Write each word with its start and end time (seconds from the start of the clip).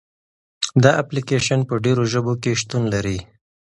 دا 0.83 0.91
اپلیکیشن 1.01 1.59
په 1.69 1.73
ډېرو 1.83 2.03
ژبو 2.13 2.33
کې 2.43 2.51
شتون 2.61 2.83
لري. 2.93 3.17